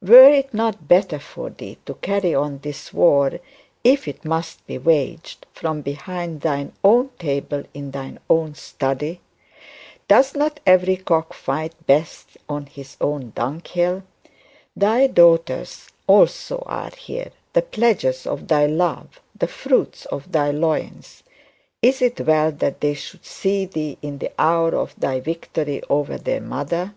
Were 0.00 0.30
it 0.32 0.54
not 0.54 0.88
better 0.88 1.18
for 1.18 1.50
thee 1.50 1.76
to 1.84 1.92
carry 1.96 2.34
on 2.34 2.60
this 2.60 2.90
war, 2.90 3.38
if 3.84 4.08
it 4.08 4.24
must 4.24 4.66
be 4.66 4.78
waged, 4.78 5.44
from 5.52 5.82
behind 5.82 6.40
thine 6.40 6.72
own 6.82 7.10
table 7.18 7.64
in 7.74 7.90
thine 7.90 8.18
own 8.30 8.54
study? 8.54 9.20
Does 10.08 10.34
not 10.34 10.58
every 10.64 10.96
cock 10.96 11.34
fight 11.34 11.74
best 11.86 12.38
on 12.48 12.70
is 12.74 12.96
own 12.98 13.32
dunghill? 13.34 14.04
Thy 14.74 15.06
daughters 15.06 15.90
also 16.06 16.62
are 16.64 16.92
here, 16.96 17.30
the 17.52 17.60
pledges 17.60 18.26
of 18.26 18.48
thy 18.48 18.64
love, 18.64 19.20
the 19.38 19.46
fruits 19.48 20.06
of 20.06 20.32
thy 20.32 20.50
loins; 20.50 21.22
is 21.82 22.00
it 22.00 22.20
well 22.22 22.50
that 22.52 22.80
they 22.80 22.94
should 22.94 23.26
see 23.26 23.66
thee 23.66 23.98
in 24.00 24.16
the 24.16 24.32
hour 24.38 24.74
of 24.74 24.94
thy 24.98 25.20
victory 25.20 25.82
over 25.90 26.16
their 26.16 26.40
mother? 26.40 26.94